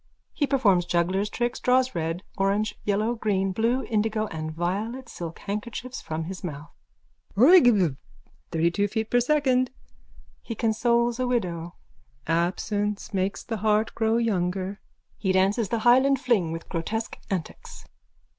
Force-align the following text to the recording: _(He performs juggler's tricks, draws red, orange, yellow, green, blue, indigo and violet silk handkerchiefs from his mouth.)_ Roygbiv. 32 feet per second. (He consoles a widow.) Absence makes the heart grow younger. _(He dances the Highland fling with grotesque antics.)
_(He 0.35 0.49
performs 0.49 0.85
juggler's 0.87 1.29
tricks, 1.29 1.59
draws 1.59 1.93
red, 1.93 2.23
orange, 2.35 2.73
yellow, 2.83 3.13
green, 3.13 3.51
blue, 3.51 3.83
indigo 3.85 4.25
and 4.31 4.51
violet 4.51 5.07
silk 5.07 5.37
handkerchiefs 5.37 6.01
from 6.01 6.23
his 6.23 6.43
mouth.)_ 6.43 6.73
Roygbiv. 7.35 7.97
32 8.51 8.87
feet 8.87 9.11
per 9.11 9.19
second. 9.19 9.69
(He 10.41 10.55
consoles 10.55 11.19
a 11.19 11.27
widow.) 11.27 11.75
Absence 12.25 13.13
makes 13.13 13.43
the 13.43 13.57
heart 13.57 13.93
grow 13.93 14.17
younger. 14.17 14.81
_(He 15.23 15.33
dances 15.33 15.69
the 15.69 15.77
Highland 15.85 16.19
fling 16.19 16.51
with 16.51 16.67
grotesque 16.67 17.19
antics.) 17.29 17.85